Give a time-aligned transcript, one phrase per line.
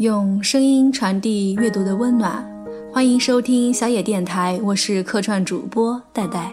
[0.00, 2.42] 用声音传递阅读的温暖，
[2.90, 6.50] 欢迎收听小野电台，我是客串主播戴戴。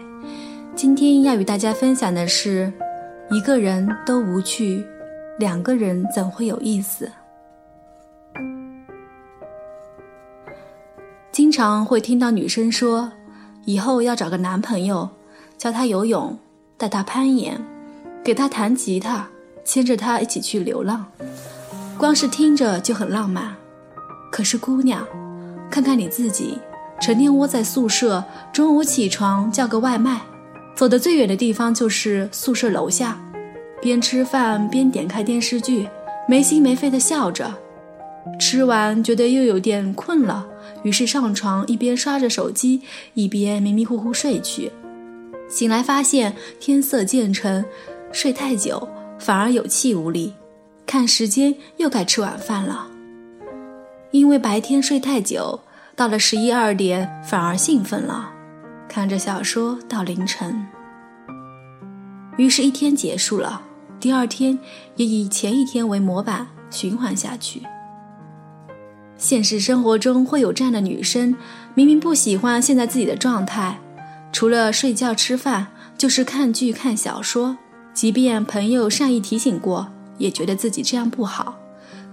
[0.76, 2.70] 今天要与大家分享的是：
[3.30, 4.84] 一个人都无趣，
[5.38, 7.10] 两个人怎会有意思？
[11.32, 13.10] 经常会听到女生说，
[13.64, 15.08] 以后要找个男朋友，
[15.56, 16.38] 教他游泳，
[16.76, 17.58] 带他攀岩，
[18.22, 19.26] 给他弹吉他，
[19.64, 21.06] 牵着他一起去流浪。
[21.98, 23.56] 光是听着就很浪漫，
[24.30, 25.04] 可是姑娘，
[25.68, 26.56] 看看你自己，
[27.00, 30.20] 成天窝在宿舍，中午起床叫个外卖，
[30.76, 33.20] 走的最远的地方就是宿舍楼下，
[33.82, 35.88] 边吃饭边点开电视剧，
[36.28, 37.52] 没心没肺的笑着，
[38.38, 40.46] 吃完觉得又有点困了，
[40.84, 42.80] 于是上床一边刷着手机，
[43.14, 44.70] 一边迷迷糊糊睡去，
[45.50, 47.64] 醒来发现天色渐沉，
[48.12, 50.32] 睡太久反而有气无力。
[50.88, 52.86] 看时间，又该吃晚饭了。
[54.10, 55.60] 因为白天睡太久，
[55.94, 58.30] 到了十一二点反而兴奋了，
[58.88, 60.66] 看着小说到凌晨。
[62.38, 63.60] 于是，一天结束了，
[64.00, 64.58] 第二天
[64.96, 67.60] 也以前一天为模板循环下去。
[69.18, 71.36] 现实生活中会有这样的女生，
[71.74, 73.78] 明明不喜欢现在自己的状态，
[74.32, 75.66] 除了睡觉吃饭，
[75.98, 77.58] 就是看剧看小说，
[77.92, 79.92] 即便朋友善意提醒过。
[80.18, 81.58] 也觉得自己这样不好，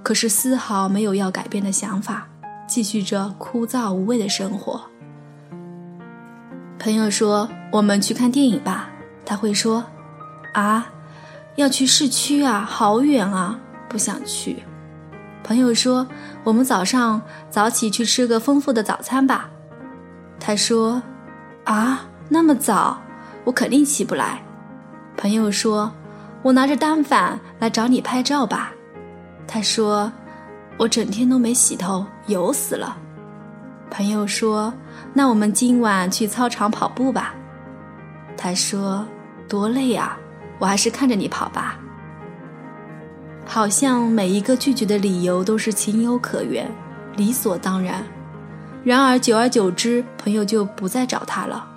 [0.02, 2.28] 可是丝毫没有要改变的想法，
[2.68, 4.82] 继续着枯燥无味的生活。
[6.80, 8.90] 朋友说：“我们去看电影吧。”
[9.26, 9.84] 他会说
[10.54, 10.88] ：“啊，
[11.56, 14.64] 要去市区啊，好远啊，不想去。”
[15.44, 16.08] 朋友说
[16.46, 19.50] ：“我们早上早起去吃个丰富的早餐吧。”
[20.40, 21.02] 他说
[21.66, 23.02] ：“啊，那么早，
[23.46, 24.44] 我肯定起不来。”
[25.18, 25.92] 朋友说。
[26.46, 28.72] 我拿着单反来找你拍照吧，
[29.48, 30.12] 他说
[30.78, 32.96] ：“我整天都没洗头，油死了。”
[33.90, 34.72] 朋友说
[35.12, 37.34] ：“那我们今晚去操场跑步吧。”
[38.38, 39.04] 他说
[39.50, 40.16] ：“多累啊，
[40.60, 41.80] 我还是看着你跑吧。”
[43.44, 46.70] 好像每一个拒绝的理由都是情有可原，
[47.16, 48.04] 理所当然。
[48.84, 51.68] 然而久而久之，朋友就不再找他了。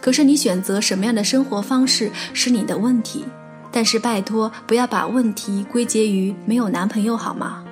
[0.00, 3.24] 可是你选择什么样的生活方式是你的问题，
[3.70, 7.64] 但是拜托不要把问题归结于没有男朋友好吗？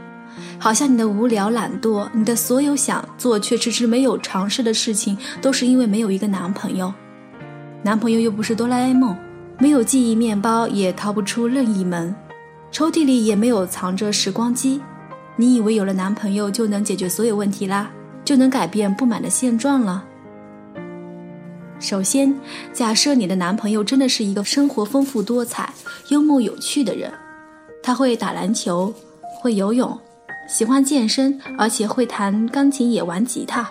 [0.59, 6.93] 好像你的无聊懒惰，你的所有想做却迟迟没有尝试的事情，都是因为没有一个男朋友。
[7.83, 9.17] 男朋友又不是哆啦 A 梦，
[9.59, 12.15] 没有记忆面包也逃不出任意门，
[12.73, 14.81] 抽屉里也没有藏着时光机。
[15.37, 17.91] 你以为有了男朋友就能解决所有问题啦，
[18.25, 20.05] 就能改变不满的现状了？
[21.79, 22.35] 首先，
[22.73, 25.73] 假设你的男朋友真的是一个生活丰富多彩、
[26.09, 27.13] 幽默有趣的人，
[27.83, 28.93] 他会打篮球，
[29.41, 29.99] 会游泳，
[30.49, 33.71] 喜欢健身，而且会弹钢琴也玩吉他，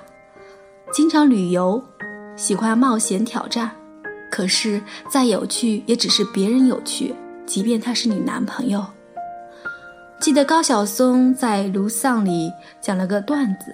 [0.93, 1.83] 经常旅游，
[2.35, 3.71] 喜欢冒险挑战。
[4.31, 8.85] 可是再有趣，也只是别人有趣，即便他是你男朋友。
[10.19, 13.73] 记得高晓松在《卢丧》里讲了个段子。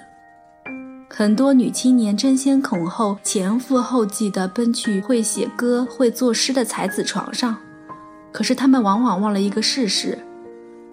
[1.13, 7.57] 很多女青年争先恐后、前赴后继地奔去会写歌、会作诗的才子床上，
[8.31, 10.17] 可是她们往往忘了一个事实：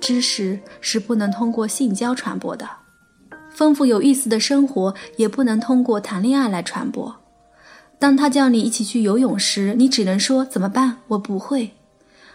[0.01, 2.69] 知识是不能通过性交传播的，
[3.49, 7.15] 丰富有意思的生活也不能通过谈恋爱来传播。
[8.01, 10.97] 当他叫你一起去游泳时，你只能说怎么办？
[11.09, 11.71] 我不会。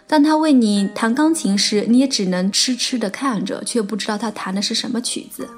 [0.06, 5.48] 当他为你弹钢琴时，你也只能痴痴地看着，却不知道他弹的是什么曲子。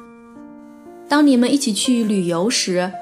[1.08, 2.92] 当你们一起去旅游时，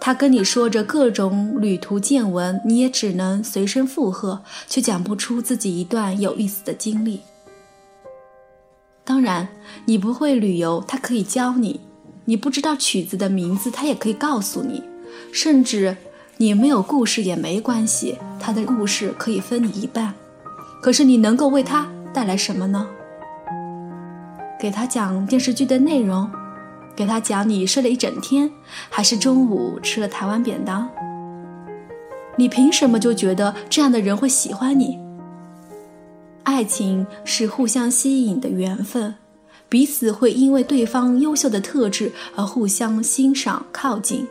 [0.00, 7.20] 他跟你说着各种旅途见闻，你也只能随声附和，却讲不出自己一段有意思的经历。
[9.04, 9.48] 当然，
[9.86, 11.80] 你不会旅游，他可以教你；
[12.26, 14.80] 你不知道曲子的名字，他也可以告诉你；
[15.32, 15.96] 甚至
[16.36, 20.14] 你没有故事也没关系，他的故事可以分你一半。
[20.80, 22.88] 可是你能够为他带来什么呢？
[24.60, 26.30] 给他讲电视剧的内容。
[26.94, 28.50] 给他讲你睡了一整天，
[28.90, 30.88] 还是中午吃了台湾便当？
[32.36, 34.98] 你凭什么就觉得这样的人会喜欢你？
[36.44, 39.14] 爱情是互相吸引的缘分，
[39.68, 44.26] 彼此会因为对方优秀的特质而互相欣赏靠近。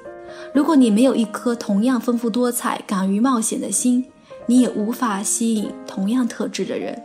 [0.53, 4.05] 如果你没有一颗同样丰富多彩、敢于冒险的心，
[4.45, 7.01] 你也无法吸引同样特质的人。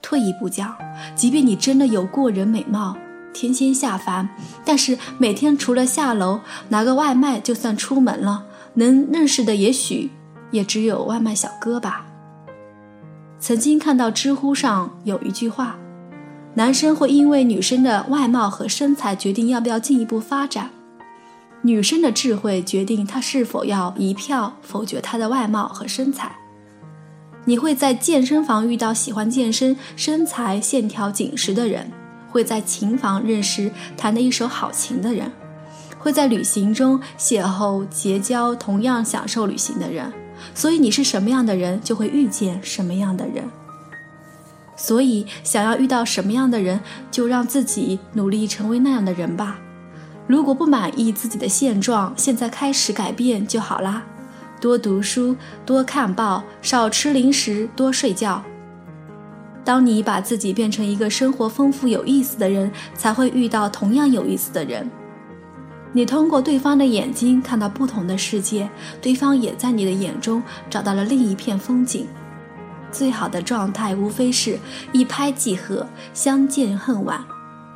[0.00, 0.76] 退一步讲，
[1.14, 2.96] 即便你真的有过人美貌。
[3.32, 4.28] 天仙下凡，
[4.64, 8.44] 但是每天除了下楼拿个外卖，就算出门了，
[8.74, 10.10] 能认识的也许
[10.50, 12.06] 也只有外卖小哥吧。
[13.38, 15.76] 曾经看到知乎上有一句话：
[16.54, 20.70] 男生会因为女生的外貌和身材决定要不要进一步发展，
[21.62, 26.36] 女生的智慧决定他是否要一票否决她的外貌和身材。
[27.44, 31.90] 你会在健身房遇到喜欢健身、身材线条紧实的人，
[32.32, 35.30] 会在琴房认识弹得一手好琴的人，
[35.98, 40.10] 会在旅行中邂逅结交同样享受旅行的人。
[40.54, 43.44] 所以你是什么样的人，就会遇见什么样的人。
[44.74, 46.80] 所以想要遇到什么样的人，
[47.10, 49.58] 就让自己努力成为那样的人吧。
[50.26, 54.02] 如果不满意自己的现状，现在开始改变就好啦。
[54.60, 55.36] 多读书，
[55.66, 58.42] 多看报，少吃零食，多睡觉。
[59.64, 64.90] 当你把自己变成一个生活丰富有意思的人，才会遇到同样有意思的人。
[65.92, 68.68] 你通过对方的眼睛看到不同的世界，
[69.00, 72.06] 对方也在你的眼中找到了另一片风景。
[72.90, 74.58] 最好的状态无非是
[74.92, 77.22] 一拍即合，相见恨晚。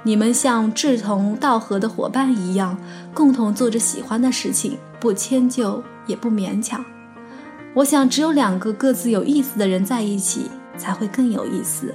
[0.03, 2.79] 你们像志同道合的伙伴一样，
[3.13, 6.85] 共同做着喜欢的事情，不迁就也不勉强。
[7.75, 11.95] 我想，只有两个各自有意思的人在一起，才会更有意思。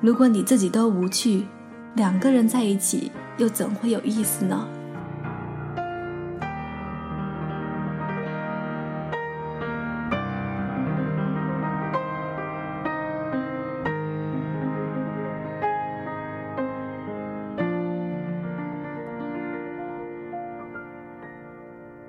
[0.00, 1.46] 如果你自己都无趣，
[1.94, 4.66] 两个人在一起又怎会有意思呢？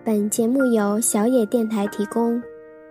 [0.04, 2.42] 本节目由小野电台提供，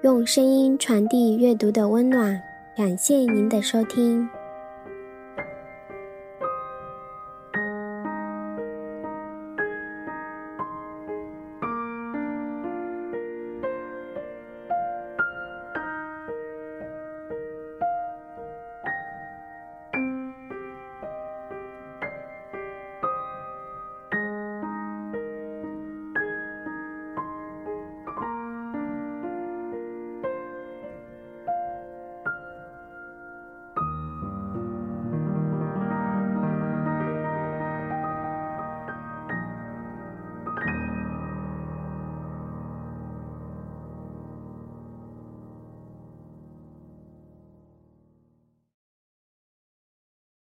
[0.02, 2.40] 用声音传递阅读的温暖。
[2.76, 4.28] 感谢您的收听。